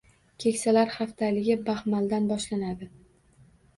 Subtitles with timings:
[0.43, 2.89] “Keksalar haftaligi” Baxmaldan boshlandi